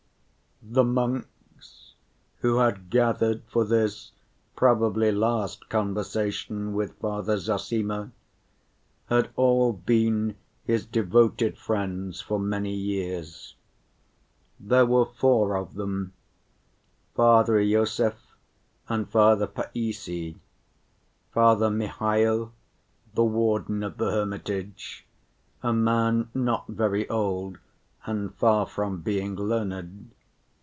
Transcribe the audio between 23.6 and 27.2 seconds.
of the hermitage, a man not very